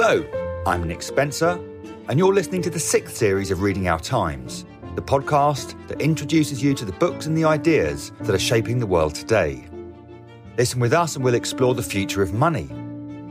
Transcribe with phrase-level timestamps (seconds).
[0.00, 0.24] Hello,
[0.64, 1.58] I'm Nick Spencer,
[2.08, 4.64] and you're listening to the sixth series of Reading Our Times,
[4.94, 8.86] the podcast that introduces you to the books and the ideas that are shaping the
[8.86, 9.66] world today.
[10.56, 12.66] Listen with us, and we'll explore the future of money,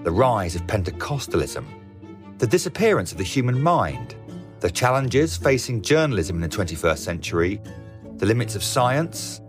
[0.04, 1.64] the rise of Pentecostalism,
[2.38, 4.18] the disappearance of the human mind,
[4.60, 7.62] the challenges facing journalism in the 21st century,
[8.18, 9.40] the limits of science,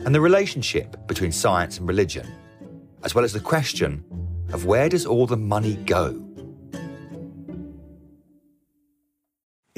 [0.00, 2.30] and the relationship between science and religion,
[3.02, 4.04] as well as the question
[4.52, 6.25] of where does all the money go?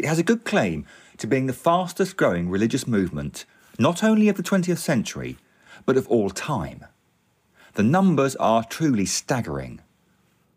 [0.09, 0.85] Has a good claim
[1.19, 3.45] to being the fastest growing religious movement,
[3.79, 5.37] not only of the 20th century,
[5.87, 6.85] but of all time.
[7.75, 9.81] The numbers are truly staggering.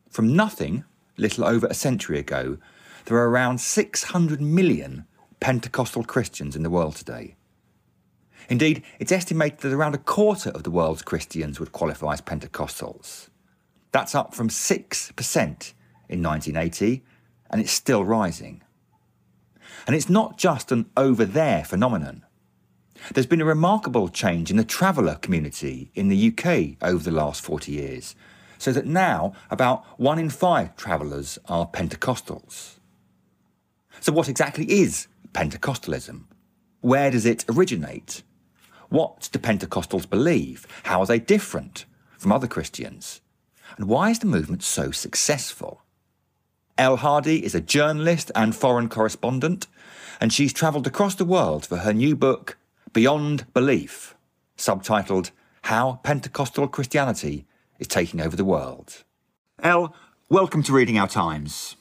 [0.09, 0.85] From nothing,
[1.17, 2.57] little over a century ago,
[3.05, 5.05] there are around 600 million
[5.39, 7.35] Pentecostal Christians in the world today.
[8.49, 13.29] Indeed, it's estimated that around a quarter of the world's Christians would qualify as Pentecostals.
[13.91, 15.73] That's up from 6%
[16.09, 17.03] in 1980,
[17.49, 18.63] and it's still rising.
[19.87, 22.25] And it's not just an over there phenomenon.
[23.13, 27.41] There's been a remarkable change in the traveller community in the UK over the last
[27.41, 28.15] 40 years,
[28.57, 32.77] so that now about one in five travellers are Pentecostals.
[33.99, 36.25] So, what exactly is Pentecostalism?
[36.81, 38.23] Where does it originate?
[38.89, 40.67] What do Pentecostals believe?
[40.83, 41.85] How are they different
[42.17, 43.21] from other Christians?
[43.77, 45.80] And why is the movement so successful?
[46.77, 49.67] Elle Hardy is a journalist and foreign correspondent,
[50.19, 52.57] and she's travelled across the world for her new book,
[52.93, 54.15] Beyond Belief,
[54.57, 55.31] subtitled
[55.63, 57.45] How Pentecostal Christianity
[57.79, 59.03] is Taking Over the World.
[59.61, 59.93] Elle,
[60.29, 61.75] welcome to Reading Our Times.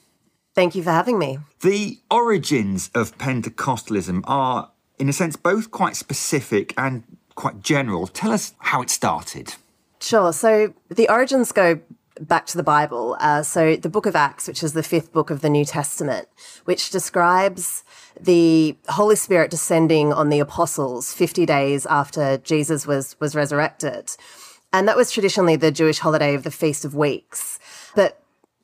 [0.53, 1.39] Thank you for having me.
[1.61, 7.03] The origins of Pentecostalism are, in a sense, both quite specific and
[7.35, 8.07] quite general.
[8.07, 9.55] Tell us how it started.
[10.01, 10.33] Sure.
[10.33, 11.79] So the origins go
[12.27, 13.17] back to the Bible.
[13.19, 16.27] Uh, so the book of Acts, which is the fifth book of the New Testament,
[16.65, 17.83] which describes
[18.19, 24.15] the Holy Spirit descending on the apostles 50 days after Jesus was, was resurrected.
[24.73, 27.59] And that was traditionally the Jewish holiday of the Feast of Weeks.
[27.95, 28.20] But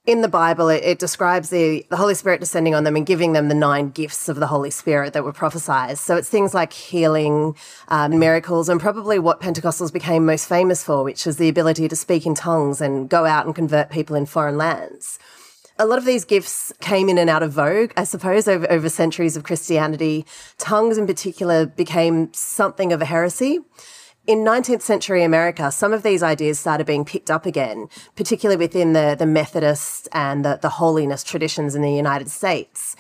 [0.08, 3.34] in the Bible, it, it, describes the, the Holy Spirit descending on them and giving
[3.34, 5.98] them the nine gifts of the Holy Spirit that were prophesied.
[5.98, 7.58] So it's things like healing,
[7.90, 11.96] um, miracles, and probably what Pentecostals became most famous for, which is the ability to
[11.96, 15.20] speak in tongues and go out and convert people in foreign lands.
[15.78, 18.88] A lot of these gifts came in and out of vogue, I suppose, over, over
[18.88, 20.26] centuries of Christianity.
[20.58, 23.60] Tongues in particular became something of a heresy
[24.28, 28.92] in 19th century America, some of these ideas started being picked up again, particularly within
[28.92, 32.96] the, the Methodist and the, the holiness traditions in the United States.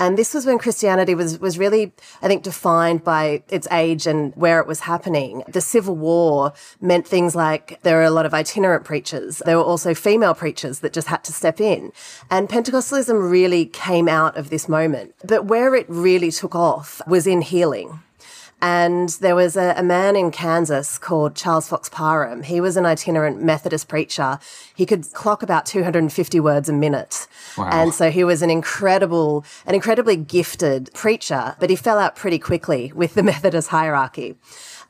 [0.00, 1.92] And this was when Christianity was, was really,
[2.22, 5.42] I think, defined by its age and where it was happening.
[5.48, 9.42] The Civil War meant things like there were a lot of itinerant preachers.
[9.44, 11.92] There were also female preachers that just had to step in.
[12.30, 15.14] And Pentecostalism really came out of this moment.
[15.24, 18.00] But where it really took off was in healing.
[18.60, 22.42] And there was a, a, man in Kansas called Charles Fox Parham.
[22.42, 24.40] He was an itinerant Methodist preacher.
[24.74, 27.28] He could clock about 250 words a minute.
[27.56, 27.68] Wow.
[27.70, 32.40] And so he was an incredible, an incredibly gifted preacher, but he fell out pretty
[32.40, 34.34] quickly with the Methodist hierarchy.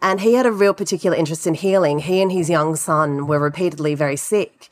[0.00, 1.98] And he had a real particular interest in healing.
[1.98, 4.70] He and his young son were repeatedly very sick.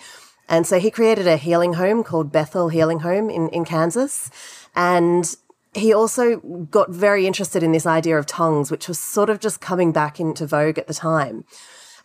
[0.49, 4.31] And so he created a healing home called Bethel Healing Home in, in Kansas.
[4.75, 5.37] And
[5.77, 6.39] he also
[6.71, 10.19] got very interested in this idea of tongues, which was sort of just coming back
[10.19, 11.45] into vogue at the time.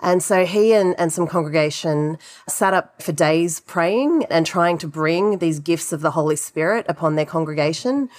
[0.02, 2.18] And so he and, and some congregation
[2.48, 6.86] sat up for days praying and trying to bring these gifts of the Holy Spirit
[6.90, 8.10] upon their congregation.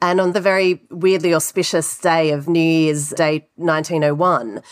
[0.00, 4.62] And on the very weirdly auspicious day of New Year's Day 1901,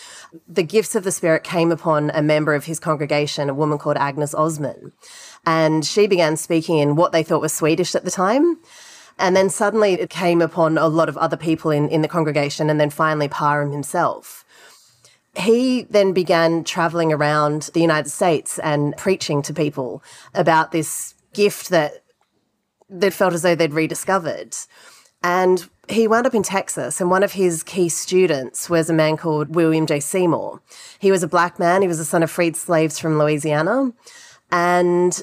[0.48, 3.96] the gifts of the Spirit came upon a member of his congregation, a woman called
[3.96, 4.92] Agnes Ozman.
[5.46, 8.58] And she began speaking in what they thought was Swedish at the time.
[9.18, 12.68] And then suddenly it came upon a lot of other people in, in the congregation,
[12.68, 14.44] and then finally Parham himself.
[15.36, 20.02] He then began traveling around the United States and preaching to people
[20.34, 22.04] about this gift that
[22.88, 24.54] that felt as though they'd rediscovered.
[25.22, 29.16] And he wound up in Texas, and one of his key students was a man
[29.16, 30.00] called William J.
[30.00, 30.60] Seymour.
[30.98, 33.92] He was a black man, he was the son of freed slaves from Louisiana.
[34.52, 35.22] And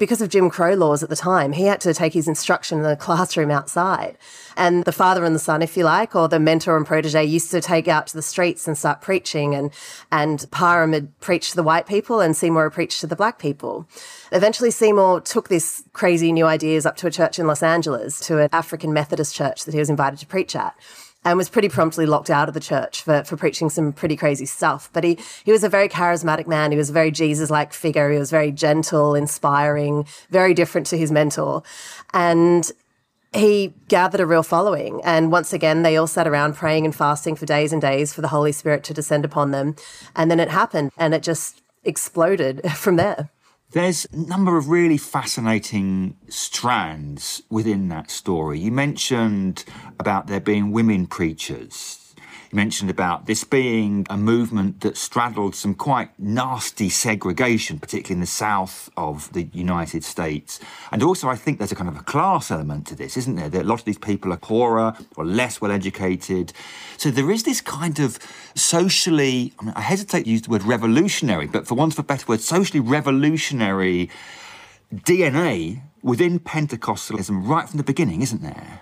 [0.00, 2.84] because of Jim Crow laws at the time, he had to take his instruction in
[2.84, 4.16] the classroom outside.
[4.56, 7.50] And the father and the son, if you like, or the mentor and protege used
[7.50, 9.54] to take out to the streets and start preaching.
[9.54, 9.70] And,
[10.10, 13.86] and Parham had preached to the white people and Seymour preached to the black people.
[14.32, 18.38] Eventually, Seymour took this crazy new ideas up to a church in Los Angeles, to
[18.38, 20.74] an African Methodist church that he was invited to preach at.
[21.24, 24.46] And was pretty promptly locked out of the church for, for preaching some pretty crazy
[24.46, 24.88] stuff.
[24.92, 26.70] But he, he was a very charismatic man.
[26.70, 28.10] He was a very Jesus like figure.
[28.10, 31.62] He was very gentle, inspiring, very different to his mentor.
[32.14, 32.70] And
[33.32, 35.00] he gathered a real following.
[35.04, 38.22] And once again, they all sat around praying and fasting for days and days for
[38.22, 39.76] the Holy Spirit to descend upon them.
[40.16, 43.30] And then it happened and it just exploded from there.
[43.72, 48.58] There's a number of really fascinating strands within that story.
[48.58, 49.64] You mentioned
[50.00, 51.99] about there being women preachers
[52.50, 58.20] you mentioned about this being a movement that straddled some quite nasty segregation, particularly in
[58.20, 60.58] the south of the United States.
[60.90, 63.48] And also, I think there's a kind of a class element to this, isn't there?
[63.48, 66.52] That a lot of these people are poorer or less well educated.
[66.96, 68.18] So there is this kind of
[68.56, 72.02] socially, I, mean, I hesitate to use the word revolutionary, but for want of a
[72.02, 74.10] better word, socially revolutionary
[74.92, 78.80] DNA within Pentecostalism right from the beginning, isn't there?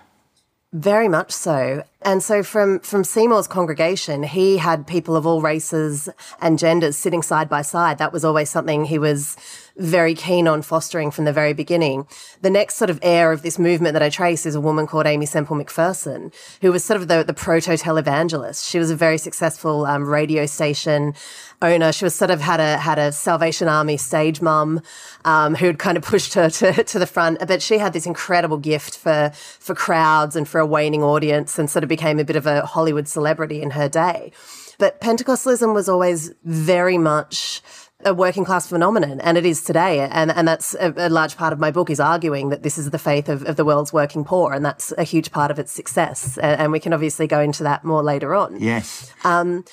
[0.71, 1.83] Very much so.
[2.03, 6.09] And so from, from Seymour's congregation, he had people of all races
[6.41, 7.97] and genders sitting side by side.
[7.97, 9.35] That was always something he was
[9.77, 12.05] very keen on fostering from the very beginning.
[12.41, 15.07] The next sort of heir of this movement that I trace is a woman called
[15.07, 18.69] Aimee Semple McPherson, who was sort of the, the proto televangelist.
[18.69, 21.15] She was a very successful um, radio station
[21.61, 21.91] owner.
[21.91, 24.81] She was sort of had a had a Salvation Army stage mum
[25.25, 27.39] um, who had kind of pushed her to, to the front.
[27.47, 31.69] But she had this incredible gift for for crowds and for a waning audience, and
[31.69, 34.31] sort of became a bit of a Hollywood celebrity in her day.
[34.77, 37.61] But Pentecostalism was always very much
[38.05, 39.99] a working class phenomenon, and it is today.
[39.99, 42.91] And, and that's a, a, large part of my book is arguing that this is
[42.91, 45.73] the faith of, of, the world's working poor, and that's a huge part of its
[45.73, 46.37] success.
[46.37, 48.61] And, and we can obviously go into that more later on.
[48.61, 49.11] Yes.
[49.25, 49.65] Um,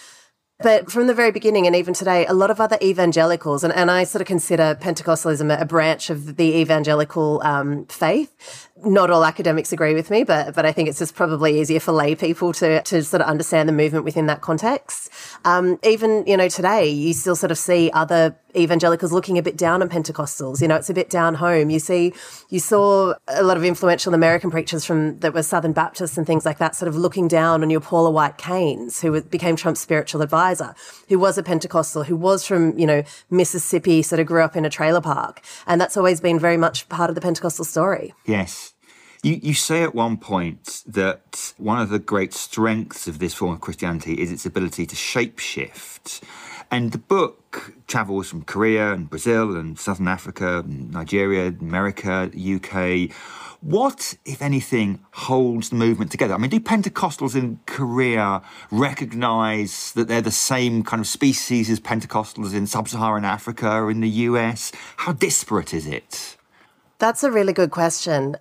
[0.59, 3.91] but from the very beginning, and even today, a lot of other evangelicals, and, and
[3.91, 9.73] I sort of consider Pentecostalism a branch of the evangelical um, faith, not all academics
[9.73, 12.83] agree with me, but but I think it's just probably easier for lay people to
[12.83, 15.11] to sort of understand the movement within that context.
[15.45, 19.57] Um, even you know today, you still sort of see other evangelicals looking a bit
[19.57, 20.61] down on Pentecostals.
[20.61, 21.71] You know, it's a bit down home.
[21.71, 22.13] You see,
[22.49, 26.45] you saw a lot of influential American preachers from that were Southern Baptists and things
[26.45, 30.23] like that, sort of looking down on your Paula White Cains, who became Trump's spiritual
[30.23, 30.75] advisor,
[31.09, 34.65] who was a Pentecostal, who was from you know Mississippi, sort of grew up in
[34.65, 38.15] a trailer park, and that's always been very much part of the Pentecostal story.
[38.25, 38.73] Yes.
[39.23, 43.55] You, you say at one point that one of the great strengths of this form
[43.55, 46.23] of Christianity is its ability to shapeshift.
[46.71, 53.11] And the book travels from Korea and Brazil and Southern Africa, Nigeria, America, UK.
[53.61, 56.35] What, if anything, holds the movement together?
[56.35, 61.81] I mean, do Pentecostals in Korea recognize that they're the same kind of species as
[61.81, 64.73] Pentecostals in sub Saharan Africa or in the US?
[64.99, 66.37] How disparate is it?
[66.99, 68.37] That's a really good question.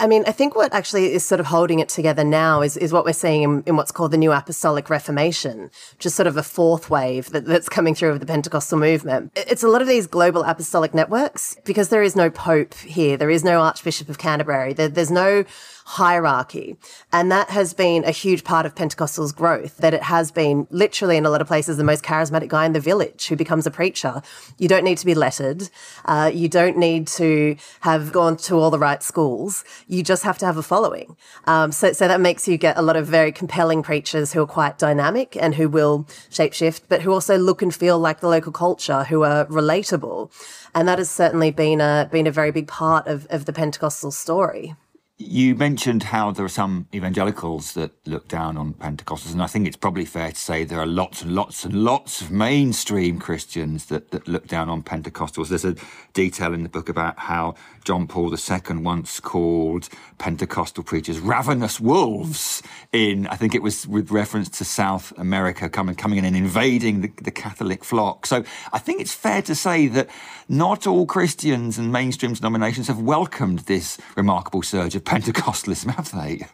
[0.00, 2.90] I mean, I think what actually is sort of holding it together now is, is
[2.90, 6.38] what we're seeing in, in what's called the New Apostolic Reformation, which is sort of
[6.38, 9.30] a fourth wave that, that's coming through of the Pentecostal movement.
[9.36, 13.18] It's a lot of these global apostolic networks because there is no Pope here.
[13.18, 14.72] There is no Archbishop of Canterbury.
[14.72, 15.44] There, there's no
[15.90, 16.76] hierarchy.
[17.12, 21.16] And that has been a huge part of Pentecostal's growth, that it has been literally
[21.16, 23.72] in a lot of places the most charismatic guy in the village who becomes a
[23.72, 24.22] preacher.
[24.56, 25.68] You don't need to be lettered.
[26.04, 29.64] Uh, you don't need to have gone to all the right schools.
[29.88, 31.16] You just have to have a following.
[31.46, 34.46] Um, so, so that makes you get a lot of very compelling preachers who are
[34.46, 38.52] quite dynamic and who will shapeshift, but who also look and feel like the local
[38.52, 40.30] culture, who are relatable.
[40.72, 44.12] And that has certainly been a, been a very big part of, of the Pentecostal
[44.12, 44.76] story.
[45.22, 49.66] You mentioned how there are some evangelicals that look down on Pentecostals, and I think
[49.66, 53.84] it's probably fair to say there are lots and lots and lots of mainstream Christians
[53.86, 55.48] that, that look down on Pentecostals.
[55.48, 55.76] There's a
[56.14, 62.62] detail in the book about how John Paul II once called Pentecostal preachers ravenous wolves
[62.92, 67.00] in, I think it was with reference to South America coming, coming in and invading
[67.00, 68.26] the, the Catholic flock.
[68.26, 70.08] So I think it's fair to say that
[70.48, 76.46] not all Christians and mainstream denominations have welcomed this remarkable surge of Pentecostalism, have they?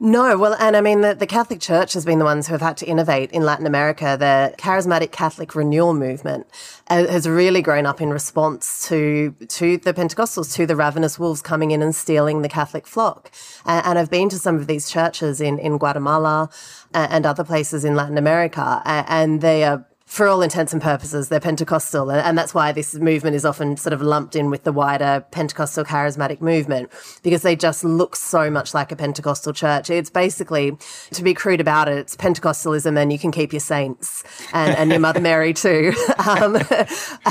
[0.00, 2.60] No, well, and I mean, the, the, Catholic Church has been the ones who have
[2.60, 4.16] had to innovate in Latin America.
[4.16, 6.46] The charismatic Catholic renewal movement
[6.86, 11.42] uh, has really grown up in response to to the Pentecostals, to the ravenous wolves
[11.42, 13.32] coming in and stealing the Catholic flock.
[13.66, 16.48] And, and I've been to some of these churches in, in Guatemala
[16.94, 21.28] uh, and other places in Latin America, and they are for all intents and purposes,
[21.28, 22.10] they're Pentecostal.
[22.10, 25.84] And that's why this movement is often sort of lumped in with the wider Pentecostal
[25.84, 26.90] charismatic movement
[27.22, 29.90] because they just look so much like a Pentecostal church.
[29.90, 30.76] It's basically,
[31.12, 34.24] to be crude about it, it's Pentecostalism and you can keep your saints
[34.54, 35.92] and, and your Mother Mary too.
[36.28, 36.58] Um,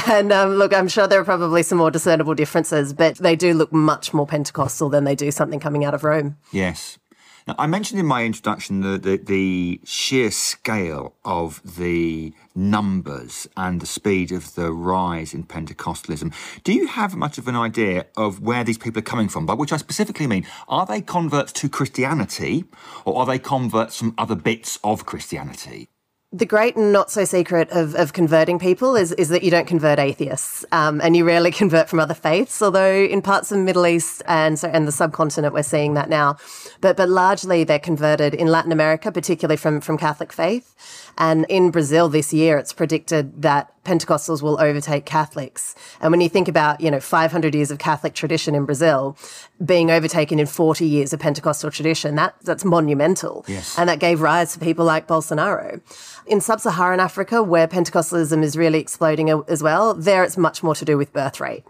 [0.07, 3.53] and um, look, I'm sure there are probably some more discernible differences, but they do
[3.53, 6.38] look much more Pentecostal than they do something coming out of Rome.
[6.51, 6.98] Yes.
[7.47, 13.79] Now, I mentioned in my introduction the, the, the sheer scale of the numbers and
[13.79, 16.33] the speed of the rise in Pentecostalism.
[16.65, 19.45] Do you have much of an idea of where these people are coming from?
[19.45, 22.65] By which I specifically mean, are they converts to Christianity
[23.05, 25.87] or are they converts from other bits of Christianity?
[26.34, 29.65] The great and not so secret of, of converting people is, is that you don't
[29.65, 33.63] convert atheists um, and you rarely convert from other faiths although in parts of the
[33.63, 36.36] middle east and so and the subcontinent we're seeing that now.
[36.81, 41.71] But but largely they're converted in latin america particularly from from catholic faith and in
[41.71, 45.74] brazil this year it's predicted that Pentecostals will overtake Catholics.
[46.01, 49.17] And when you think about, you know, 500 years of Catholic tradition in Brazil
[49.63, 53.45] being overtaken in 40 years of Pentecostal tradition, that, that's monumental.
[53.47, 53.79] Yes.
[53.79, 55.79] And that gave rise to people like Bolsonaro.
[56.27, 60.83] In sub-Saharan Africa, where Pentecostalism is really exploding as well, there it's much more to
[60.83, 61.63] do with birth rate.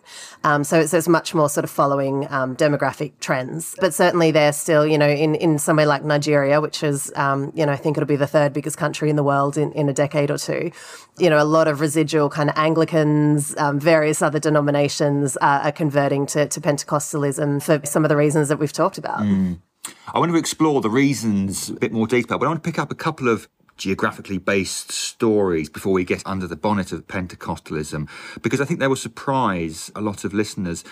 [0.43, 3.75] Um, so, it's, it's much more sort of following um, demographic trends.
[3.79, 7.63] But certainly they're still, you know, in, in somewhere like Nigeria, which is, um, you
[7.63, 9.93] know, I think it'll be the third biggest country in the world in, in a
[9.93, 10.71] decade or two,
[11.17, 15.71] you know, a lot of residual kind of Anglicans, um, various other denominations uh, are
[15.71, 19.19] converting to, to Pentecostalism for some of the reasons that we've talked about.
[19.19, 19.59] Mm.
[20.13, 22.79] I want to explore the reasons a bit more detail, but I want to pick
[22.79, 28.09] up a couple of geographically based stories before we get under the bonnet of Pentecostalism,
[28.41, 30.83] because I think they will surprise a lot of listeners.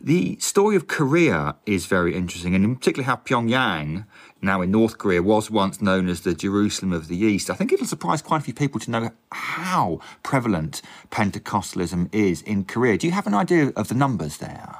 [0.00, 4.06] The story of Korea is very interesting, and in how Pyongyang,
[4.44, 7.50] now in North Korea, was once known as the Jerusalem of the East.
[7.50, 12.64] I think it'll surprise quite a few people to know how prevalent Pentecostalism is in
[12.64, 12.98] Korea.
[12.98, 14.76] Do you have an idea of the numbers there?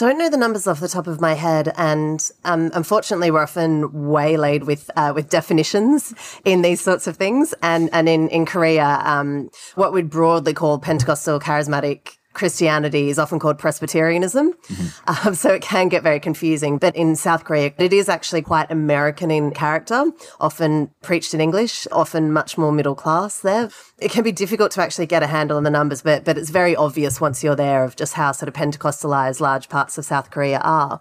[0.00, 4.08] don't know the numbers off the top of my head, and um, unfortunately, we're often
[4.08, 7.54] waylaid with uh, with definitions in these sorts of things.
[7.62, 13.38] And and in in Korea, um, what we'd broadly call Pentecostal charismatic Christianity is often
[13.38, 14.52] called Presbyterianism.
[14.52, 15.28] Mm-hmm.
[15.28, 16.78] Um, so it can get very confusing.
[16.78, 20.04] But in South Korea, it is actually quite American in character,
[20.38, 23.70] often preached in English, often much more middle class there.
[23.98, 26.50] It can be difficult to actually get a handle on the numbers, but, but it's
[26.50, 30.30] very obvious once you're there of just how sort of Pentecostalized large parts of South
[30.30, 31.00] Korea are.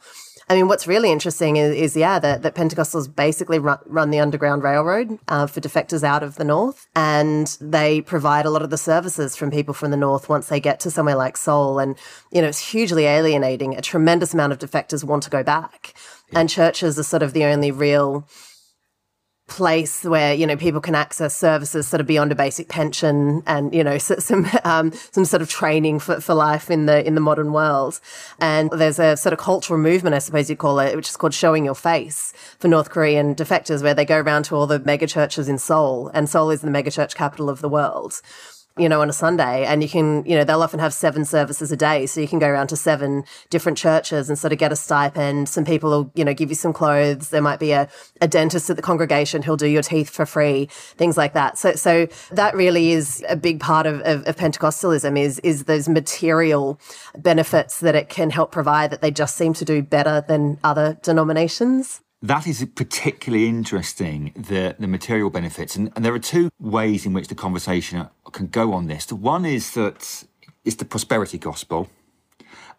[0.51, 4.19] I mean, what's really interesting is, is yeah, that, that Pentecostals basically run, run the
[4.19, 8.71] Underground Railroad uh, for defectors out of the North, and they provide a lot of
[8.71, 11.77] the services from people from the North once they get to somewhere like Seoul.
[11.77, 11.95] And,
[12.31, 13.75] you know, it's hugely alienating.
[13.75, 15.93] A tremendous amount of defectors want to go back.
[16.33, 18.27] And churches are sort of the only real
[19.49, 23.73] place where you know people can access services sort of beyond a basic pension and
[23.73, 27.21] you know some um, some sort of training for, for life in the in the
[27.21, 27.99] modern world.
[28.39, 31.33] And there's a sort of cultural movement I suppose you call it which is called
[31.33, 35.07] showing your face for North Korean defectors where they go around to all the mega
[35.07, 38.21] churches in Seoul and Seoul is the mega church capital of the world
[38.79, 39.65] you know, on a Sunday.
[39.65, 42.05] And you can, you know, they'll often have seven services a day.
[42.05, 45.49] So you can go around to seven different churches and sort of get a stipend.
[45.49, 47.29] Some people will, you know, give you some clothes.
[47.29, 47.89] There might be a,
[48.21, 51.57] a dentist at the congregation who'll do your teeth for free, things like that.
[51.57, 55.89] So, so that really is a big part of, of, of Pentecostalism is, is those
[55.89, 56.79] material
[57.17, 60.97] benefits that it can help provide that they just seem to do better than other
[61.01, 65.75] denominations that is particularly interesting, the, the material benefits.
[65.75, 69.05] And, and there are two ways in which the conversation can go on this.
[69.05, 70.25] The one is that
[70.65, 71.89] it's the prosperity gospel,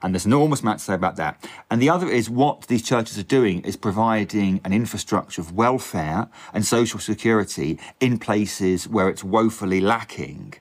[0.02, 1.46] and there's an enormous amount to say about that.
[1.70, 6.28] And the other is what these churches are doing is providing an infrastructure of welfare
[6.54, 10.54] and social security in places where it's woefully lacking.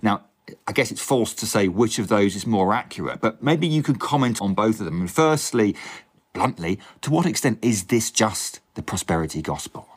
[0.00, 0.24] Now,
[0.66, 3.82] I guess it's false to say which of those is more accurate, but maybe you
[3.82, 5.00] could comment on both of them.
[5.00, 5.74] And firstly,
[6.36, 9.88] bluntly, to what extent is this just the prosperity gospel?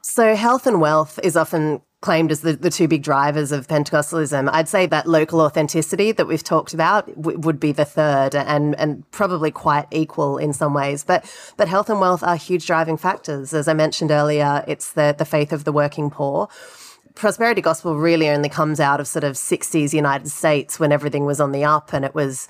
[0.00, 4.50] So, health and wealth is often claimed as the, the two big drivers of Pentecostalism.
[4.52, 8.74] I'd say that local authenticity that we've talked about w- would be the third and,
[8.74, 11.04] and probably quite equal in some ways.
[11.04, 11.24] But,
[11.56, 13.54] but health and wealth are huge driving factors.
[13.54, 16.48] As I mentioned earlier, it's the, the faith of the working poor
[17.14, 21.40] prosperity gospel really only comes out of sort of 60s United States when everything was
[21.40, 22.48] on the up and it was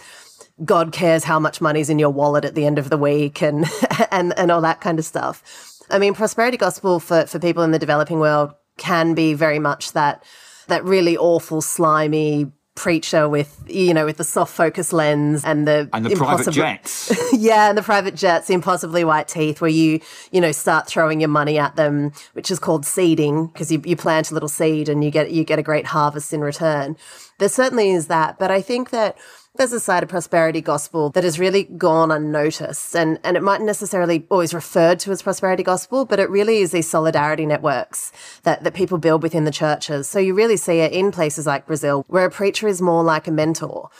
[0.64, 3.66] God cares how much money's in your wallet at the end of the week and
[4.10, 5.42] and and all that kind of stuff.
[5.90, 9.92] I mean, prosperity gospel for for people in the developing world can be very much
[9.92, 10.24] that
[10.68, 15.90] that really awful, slimy preacher with you know with the soft focus lens and the
[15.92, 20.00] and the private jets yeah and the private jets the impossibly white teeth where you
[20.30, 23.94] you know start throwing your money at them which is called seeding because you, you
[23.94, 26.96] plant a little seed and you get you get a great harvest in return
[27.38, 29.18] there certainly is that but i think that
[29.56, 33.66] there's a side of prosperity gospel that has really gone unnoticed and, and it mightn't
[33.66, 38.12] necessarily always referred to as prosperity gospel, but it really is these solidarity networks
[38.44, 40.08] that, that people build within the churches.
[40.08, 43.28] So you really see it in places like Brazil where a preacher is more like
[43.28, 43.90] a mentor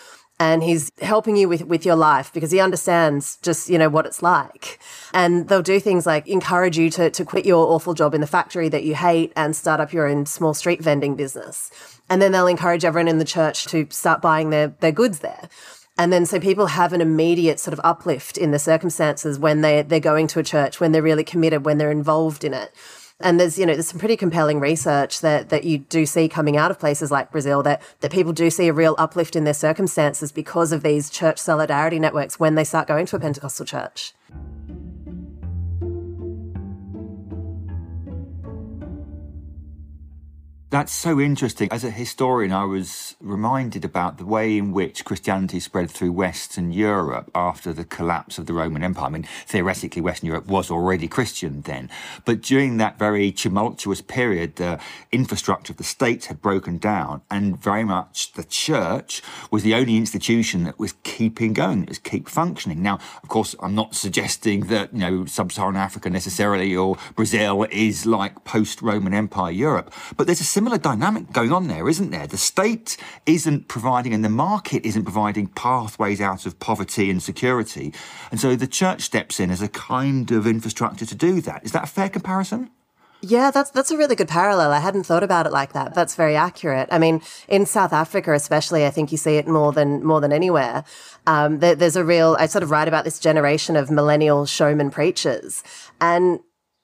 [0.41, 4.07] and he's helping you with, with your life because he understands just, you know, what
[4.07, 4.81] it's like.
[5.13, 8.27] And they'll do things like encourage you to, to quit your awful job in the
[8.27, 11.71] factory that you hate and start up your own small street vending business.
[12.13, 15.49] And then they'll encourage everyone in the church to start buying their, their goods there.
[15.97, 19.81] And then so people have an immediate sort of uplift in the circumstances when they,
[19.81, 22.71] they're going to a church, when they're really committed, when they're involved in it.
[23.19, 26.59] And there's, you know, there's some pretty compelling research that, that you do see coming
[26.59, 29.55] out of places like Brazil that, that people do see a real uplift in their
[29.55, 34.13] circumstances because of these church solidarity networks when they start going to a Pentecostal church.
[40.73, 41.69] That's so interesting.
[41.71, 46.73] As a historian, I was reminded about the way in which Christianity spread through Western
[46.73, 49.05] Europe after the collapse of the Roman Empire.
[49.05, 51.91] I mean, theoretically, Western Europe was already Christian then.
[52.25, 54.81] But during that very tumultuous period, the
[55.13, 59.99] infrastructure of the state had broken down, and very much the church was the only
[59.99, 62.81] institution that was keeping going, that was keep functioning.
[62.81, 67.67] Now, of course, I'm not suggesting that, you know, sub Saharan Africa necessarily or Brazil
[67.71, 72.13] is like post Roman Empire Europe, but there's a similar dynamic going on there, isn't
[72.13, 72.29] there?
[72.29, 77.93] The state isn't providing and the market isn't providing pathways out of poverty and security.
[78.31, 81.65] And so the church steps in as a kind of infrastructure to do that.
[81.65, 82.71] Is that a fair comparison?
[83.23, 84.71] Yeah, that's that's a really good parallel.
[84.71, 85.95] I hadn't thought about it like that.
[85.95, 86.89] That's very accurate.
[86.93, 90.33] I mean, in South Africa, especially, I think you see it more than more than
[90.33, 90.85] anywhere.
[91.27, 92.37] Um, there, there's a real.
[92.39, 95.63] I sort of write about this generation of millennial showman preachers,
[96.01, 96.41] and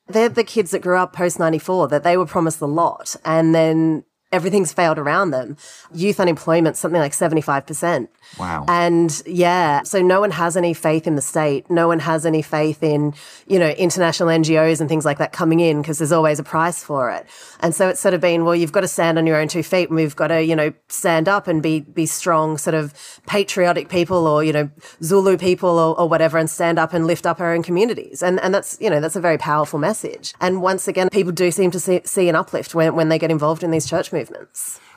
[0.09, 3.17] they're the kids that grew up post 94 that they were promised a lot.
[3.25, 5.57] And then everything's failed around them.
[5.93, 8.09] Youth unemployment, something like 75%.
[8.39, 8.67] Wow.
[8.69, 11.71] And yeah, so no one has any faith in the state.
[11.71, 13.15] No one has any faith in,
[13.47, 16.85] you know, international NGOs and things like that coming in because there's always a price
[16.85, 17.27] for it.
[17.61, 19.63] And so it's sort of been, well, you've got to stand on your own two
[19.63, 22.93] feet and we've got to, you know, stand up and be, be strong sort of
[23.27, 24.71] patriotic people or, you know,
[25.03, 28.23] Zulu people or, or whatever and stand up and lift up our own communities.
[28.23, 30.35] And, and that's, you know, that's a very powerful message.
[30.39, 33.31] And once again, people do seem to see, see an uplift when, when they get
[33.31, 34.18] involved in these church movements.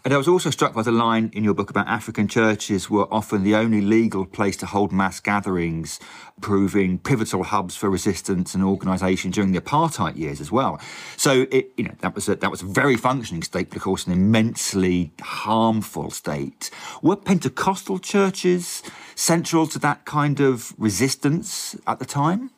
[0.04, 3.08] And I was also struck by the line in your book about African churches were
[3.14, 6.00] often the only legal place to hold mass gatherings,
[6.42, 10.82] proving pivotal hubs for resistance and organisation during the apartheid years as well.
[11.18, 13.84] So it, you know, that was a, that was a very functioning state, but of
[13.84, 16.72] course an immensely harmful state.
[17.04, 18.82] Were Pentecostal churches
[19.14, 22.50] central to that kind of resistance at the time?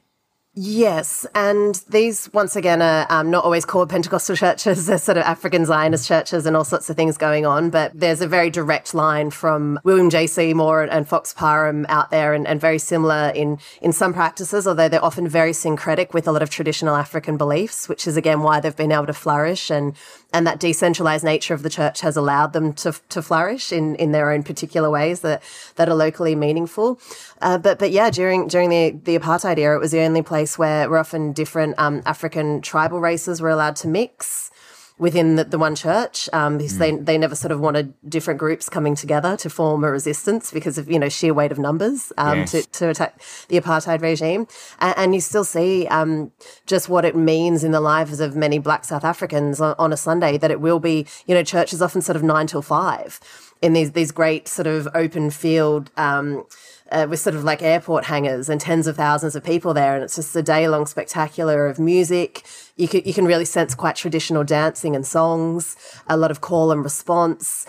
[0.56, 4.86] Yes, and these once again are um, not always called Pentecostal churches.
[4.88, 7.72] They're sort of African Zionist churches and all sorts of things going on.
[7.72, 10.28] But there's a very direct line from William J.
[10.28, 14.88] Seymour and Fox Parham out there, and, and very similar in in some practices, although
[14.88, 18.60] they're often very syncretic with a lot of traditional African beliefs, which is again why
[18.60, 19.96] they've been able to flourish and
[20.34, 24.12] and that decentralized nature of the church has allowed them to, to flourish in, in
[24.12, 25.44] their own particular ways that,
[25.76, 27.00] that are locally meaningful.
[27.42, 30.58] Uh, but, but yeah, during, during the, the apartheid era, it was the only place
[30.58, 34.50] where, often different um, African tribal races were allowed to mix
[34.98, 36.80] within the, the one church um, because mm.
[36.80, 40.78] they, they never sort of wanted different groups coming together to form a resistance because
[40.78, 42.52] of you know sheer weight of numbers um, yes.
[42.52, 44.48] to, to attack the apartheid regime
[44.80, 46.32] and, and you still see um,
[46.68, 49.98] just what it means in the lives of many black South Africans on, on a
[49.98, 53.20] Sunday that it will be you know church is often sort of nine till five
[53.62, 56.46] in these these great sort of open field um,
[56.94, 60.04] uh, with sort of like airport hangars and tens of thousands of people there, and
[60.04, 62.46] it's just a day long spectacular of music.
[62.78, 65.76] You can you can really sense quite traditional dancing and songs,
[66.08, 67.66] a lot of call and response.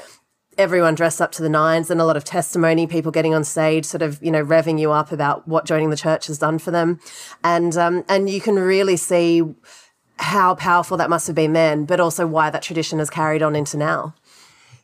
[0.56, 2.86] Everyone dressed up to the nines, and a lot of testimony.
[2.86, 5.96] People getting on stage, sort of you know revving you up about what joining the
[5.96, 7.00] church has done for them,
[7.42, 9.42] and um, and you can really see
[10.18, 13.56] how powerful that must have been then, but also why that tradition has carried on
[13.56, 14.14] into now.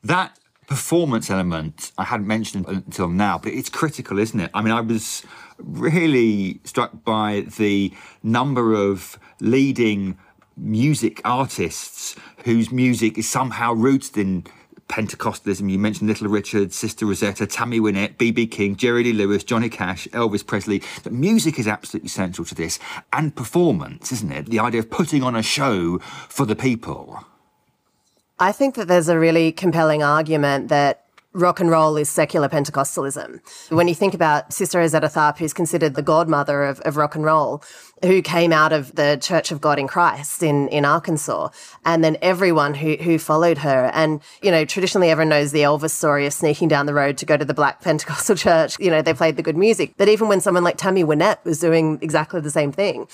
[0.02, 0.39] That
[0.70, 4.50] performance element I hadn't mentioned until now, but it's critical, isn't it?
[4.54, 5.24] I mean, I was
[5.58, 10.16] really struck by the number of leading
[10.56, 14.46] music artists whose music is somehow rooted in
[14.88, 15.68] Pentecostalism.
[15.68, 18.46] You mentioned Little Richard, Sister Rosetta, Tammy Wynette, B.B.
[18.46, 20.82] King, Jerry Lee Lewis, Johnny Cash, Elvis Presley.
[21.02, 22.78] That music is absolutely central to this,
[23.12, 24.46] and performance, isn't it?
[24.46, 27.24] The idea of putting on a show for the people.
[28.40, 33.40] I think that there's a really compelling argument that rock and roll is secular Pentecostalism.
[33.68, 37.24] When you think about Sister Rosetta Tharpe, who's considered the godmother of, of rock and
[37.24, 37.62] roll,
[38.02, 41.50] who came out of the Church of God in Christ in, in Arkansas,
[41.84, 43.90] and then everyone who, who followed her.
[43.92, 47.26] And, you know, traditionally everyone knows the Elvis story of sneaking down the road to
[47.26, 48.76] go to the black Pentecostal church.
[48.80, 49.94] You know, they played the good music.
[49.98, 53.06] But even when someone like Tammy Wynette was doing exactly the same thing,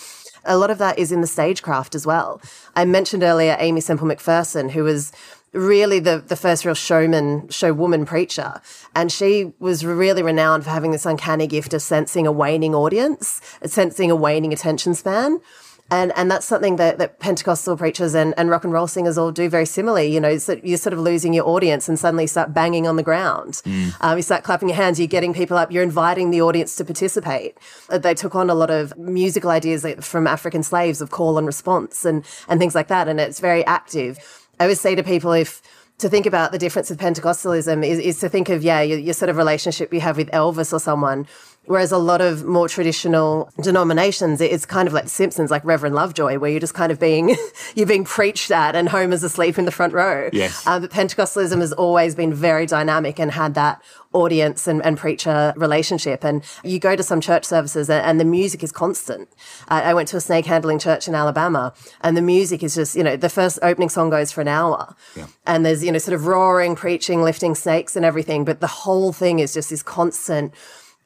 [0.47, 2.41] a lot of that is in the stagecraft as well.
[2.75, 5.13] I mentioned earlier Aimee Semple McPherson, who was
[5.53, 8.61] really the, the first real showman, show woman preacher.
[8.95, 13.41] And she was really renowned for having this uncanny gift of sensing a waning audience,
[13.65, 15.41] sensing a waning attention span.
[15.91, 19.31] And, and that's something that, that Pentecostal preachers and, and rock and roll singers all
[19.31, 20.13] do very similarly.
[20.13, 23.03] You know, so you're sort of losing your audience and suddenly start banging on the
[23.03, 23.55] ground.
[23.65, 23.95] Mm.
[24.01, 26.85] Um, you start clapping your hands, you're getting people up, you're inviting the audience to
[26.85, 27.57] participate.
[27.89, 31.47] Uh, they took on a lot of musical ideas from African slaves of call and
[31.47, 33.07] response and, and things like that.
[33.07, 34.19] And it's very active.
[34.59, 35.63] I always say to people, if,
[35.99, 39.15] to think about the difference of Pentecostalism is, is to think of, yeah, your, your,
[39.15, 41.27] sort of relationship you have with Elvis or someone.
[41.67, 46.39] Whereas a lot of more traditional denominations, it's kind of like Simpsons, like Reverend Lovejoy,
[46.39, 47.37] where you're just kind of being,
[47.75, 50.31] you're being preached at and Homer's asleep in the front row.
[50.33, 50.67] Yes.
[50.67, 55.53] Um, but Pentecostalism has always been very dynamic and had that audience and, and preacher
[55.57, 56.25] relationship.
[56.25, 59.29] And you go to some church services and, and the music is constant.
[59.69, 62.97] Uh, I went to a snake handling church in Alabama and the music is just,
[62.97, 65.27] you know, the first opening song goes for an hour yeah.
[65.47, 68.45] and there's, you know, sort of roaring, preaching, lifting snakes and everything.
[68.45, 70.55] But the whole thing is just this constant,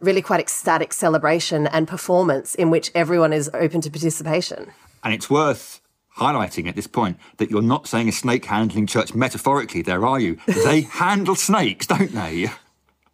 [0.01, 4.73] really quite ecstatic celebration and performance in which everyone is open to participation.
[5.05, 5.81] And it's worth
[6.17, 10.21] highlighting at this point that you're not saying a snake handling church metaphorically there, are
[10.21, 10.39] you?
[10.47, 12.51] They handle snakes, don't they?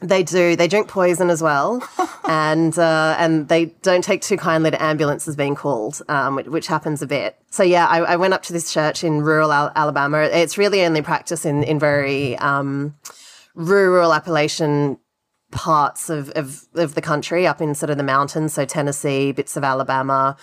[0.00, 0.56] They do.
[0.56, 1.82] They drink poison as well,
[2.28, 6.66] and uh, and they don't take too kindly to ambulances being called, um, which, which,
[6.66, 7.36] happens a bit.
[7.48, 10.18] So yeah, I, I, went up to this church in rural Al- Alabama.
[10.18, 12.94] It's really only practice in in very um,
[13.54, 14.98] rural Appalachian
[15.56, 19.56] parts of, of of the country, up in sort of the mountains, so Tennessee, bits
[19.56, 20.36] of Alabama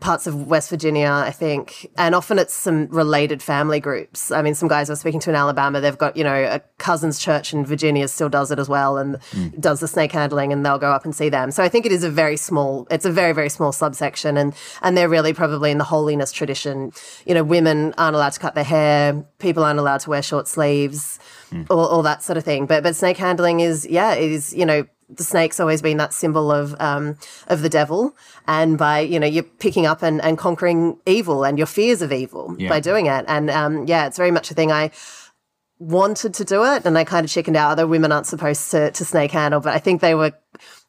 [0.00, 1.90] parts of West Virginia, I think.
[1.98, 4.30] And often it's some related family groups.
[4.30, 6.60] I mean, some guys I was speaking to in Alabama, they've got, you know, a
[6.78, 9.60] cousin's church in Virginia still does it as well and mm.
[9.60, 11.50] does the snake handling and they'll go up and see them.
[11.50, 14.54] So I think it is a very small, it's a very, very small subsection and,
[14.82, 16.92] and they're really probably in the holiness tradition.
[17.26, 20.46] You know, women aren't allowed to cut their hair, people aren't allowed to wear short
[20.46, 21.18] sleeves,
[21.50, 21.66] mm.
[21.70, 22.66] all, all that sort of thing.
[22.66, 26.52] But, but snake handling is, yeah, is, you know, the snake's always been that symbol
[26.52, 28.14] of um, of the devil,
[28.46, 32.12] and by you know you're picking up and, and conquering evil and your fears of
[32.12, 32.68] evil yeah.
[32.68, 34.90] by doing it, and um, yeah, it's very much a thing I
[35.78, 37.70] wanted to do it, and I kind of chickened out.
[37.70, 40.32] Although women aren't supposed to to snake handle, but I think they were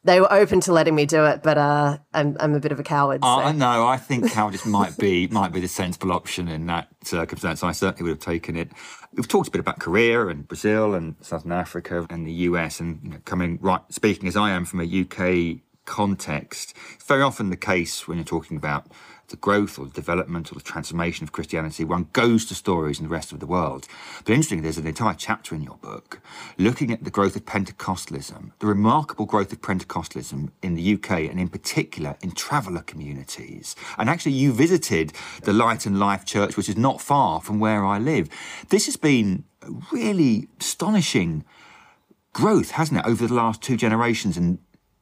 [0.04, 2.80] they were open to letting me do it, but uh, I'm I'm a bit of
[2.80, 3.22] a coward.
[3.22, 3.28] So.
[3.28, 7.62] Uh, no, I think cowardice might be might be the sensible option in that circumstance.
[7.62, 8.70] I certainly would have taken it.
[9.12, 13.00] We've talked a bit about Korea and Brazil and Southern Africa and the US, and
[13.02, 17.50] you know, coming right, speaking as I am from a UK context, it's very often
[17.50, 18.86] the case when you're talking about
[19.30, 23.04] the growth or the development or the transformation of Christianity, one goes to stories in
[23.04, 23.86] the rest of the world.
[24.24, 26.20] But interestingly, there's an entire chapter in your book
[26.58, 31.40] looking at the growth of Pentecostalism, the remarkable growth of Pentecostalism in the UK, and
[31.40, 33.74] in particular in traveller communities.
[33.96, 35.12] And actually, you visited
[35.42, 38.28] the Light and Life Church, which is not far from where I live.
[38.68, 39.44] This has been
[39.92, 41.44] really astonishing
[42.32, 44.58] growth, hasn't it, over the last two generations in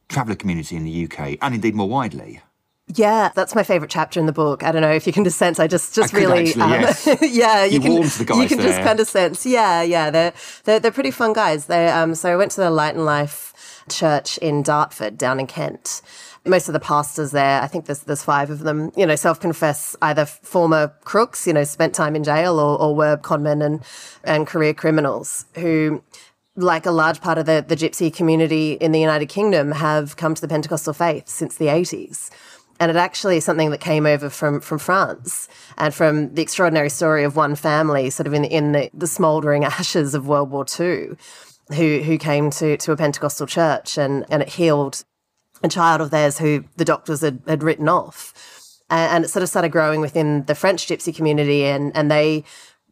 [0.07, 2.41] traveller community in the UK and indeed more widely.
[2.95, 4.63] Yeah, that's my favorite chapter in the book.
[4.63, 5.59] I don't know if you can just sense.
[5.59, 7.07] I just, just I really, actually, um, yes.
[7.21, 7.91] yeah, you, you can,
[8.39, 8.67] you can there.
[8.67, 9.45] just kind of sense.
[9.45, 11.67] Yeah, yeah, they're they're, they're pretty fun guys.
[11.67, 15.45] They um, so I went to the Light and Life Church in Dartford, down in
[15.45, 16.01] Kent.
[16.45, 18.91] Most of the pastors there, I think there's there's five of them.
[18.97, 23.17] You know, self-confess either former crooks, you know, spent time in jail, or, or were
[23.17, 23.83] conmen and
[24.23, 26.01] and career criminals who
[26.55, 30.35] like a large part of the, the gypsy community in the United Kingdom, have come
[30.35, 32.29] to the Pentecostal faith since the 80s
[32.79, 36.89] and it actually is something that came over from from France and from the extraordinary
[36.89, 40.65] story of one family, sort of in in the, the smouldering ashes of World War
[40.79, 41.09] II,
[41.75, 45.03] who who came to to a Pentecostal church and and it healed
[45.61, 48.33] a child of theirs who the doctors had, had written off,
[48.89, 52.43] and, and it sort of started growing within the French Gypsy community, and and they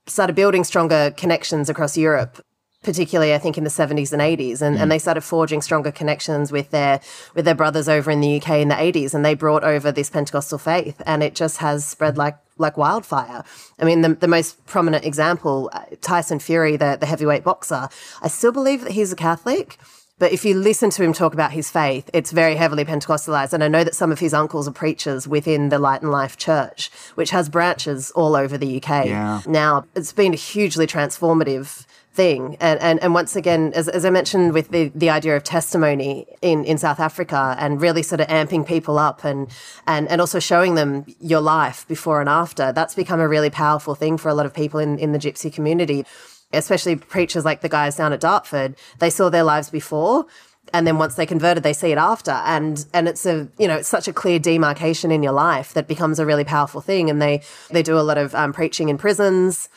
[0.06, 2.42] started building stronger connections across Europe
[2.88, 4.82] particularly I think in the 70s and 80s and, mm.
[4.82, 7.02] and they started forging stronger connections with their
[7.36, 10.10] with their brothers over in the UK in the 80s and they brought over this
[10.10, 13.44] Pentecostal faith and it just has spread like like wildfire.
[13.78, 17.90] I mean the, the most prominent example uh, Tyson Fury the the heavyweight boxer
[18.22, 19.78] I still believe that he's a Catholic
[20.20, 23.54] but if you listen to him talk about his faith, it's very heavily Pentecostalized.
[23.54, 26.38] And I know that some of his uncles are preachers within the Light and Life
[26.38, 29.06] Church, which has branches all over the UK.
[29.06, 29.42] Yeah.
[29.46, 31.86] Now, it's been a hugely transformative
[32.18, 32.58] thing.
[32.60, 36.26] And, and, and once again, as, as I mentioned with the, the idea of testimony
[36.42, 39.48] in, in South Africa and really sort of amping people up and,
[39.86, 43.94] and, and also showing them your life before and after, that's become a really powerful
[43.94, 46.06] thing for a lot of people in, in the gypsy community,
[46.52, 48.76] especially preachers like the guys down at Dartford.
[48.98, 50.26] They saw their lives before
[50.74, 53.78] and then once they converted they see it after and and it's a you know
[53.78, 57.22] it's such a clear demarcation in your life that becomes a really powerful thing and
[57.22, 59.70] they they do a lot of um, preaching in prisons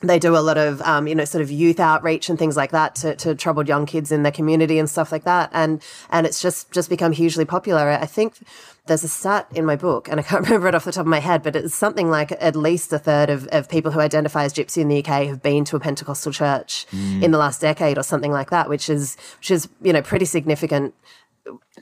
[0.00, 2.70] they do a lot of um, you know sort of youth outreach and things like
[2.70, 6.26] that to, to troubled young kids in their community and stuff like that and and
[6.26, 8.34] it's just just become hugely popular i think
[8.86, 11.06] there's a stat in my book and i can't remember it off the top of
[11.06, 14.44] my head but it's something like at least a third of, of people who identify
[14.44, 17.22] as gypsy in the uk have been to a pentecostal church mm.
[17.22, 20.24] in the last decade or something like that which is which is you know pretty
[20.24, 20.94] significant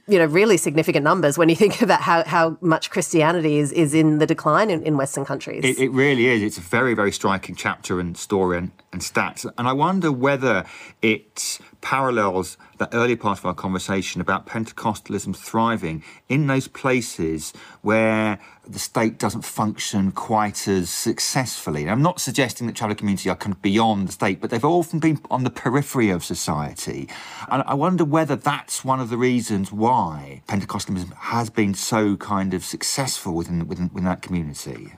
[0.07, 3.95] you know, really significant numbers when you think about how, how much Christianity is, is
[3.95, 5.65] in the decline in, in Western countries.
[5.65, 6.43] It, it really is.
[6.43, 9.51] It's a very, very striking chapter and story and, and stats.
[9.59, 10.65] And I wonder whether
[11.03, 18.39] it parallels that earlier part of our conversation about Pentecostalism thriving in those places where
[18.67, 21.89] the state doesn't function quite as successfully.
[21.89, 24.99] I'm not suggesting that traveller community are kind of beyond the state, but they've often
[24.99, 27.09] been on the periphery of society.
[27.51, 32.55] And I wonder whether that's one of the reasons why Pentecostalism has been so kind
[32.55, 34.95] of successful within, within, within that community.